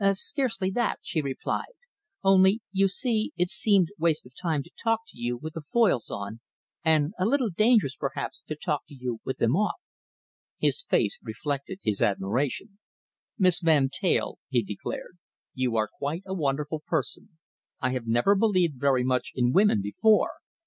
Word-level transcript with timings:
"Scarcely 0.13 0.71
that," 0.71 0.97
she 1.03 1.21
replied, 1.21 1.75
"only, 2.23 2.59
you 2.71 2.87
see, 2.87 3.33
it 3.37 3.51
seemed 3.51 3.89
waste 3.99 4.25
of 4.25 4.33
time 4.35 4.63
to 4.63 4.71
talk 4.83 5.01
to 5.09 5.15
you 5.15 5.37
with 5.37 5.53
the 5.53 5.61
foils 5.61 6.09
on, 6.09 6.39
and 6.83 7.13
a 7.19 7.25
little 7.27 7.51
dangerous, 7.51 7.95
perhaps, 7.97 8.41
to 8.47 8.55
talk 8.55 8.81
to 8.87 8.95
you 8.95 9.19
with 9.23 9.37
them 9.37 9.55
off." 9.55 9.75
His 10.57 10.81
face 10.81 11.19
reflected 11.21 11.81
his 11.83 12.01
admiration. 12.01 12.79
"Miss 13.37 13.59
Van 13.61 13.89
Teyl," 13.89 14.39
he 14.49 14.63
declared, 14.63 15.19
"you 15.53 15.75
are 15.75 15.91
quite 15.99 16.23
a 16.25 16.33
wonderful 16.33 16.79
person. 16.87 17.37
I 17.79 17.91
have 17.91 18.07
never 18.07 18.33
believed 18.33 18.79
very 18.81 19.03
much 19.03 19.31
in 19.35 19.51
women 19.53 19.83
before. 19.83 20.31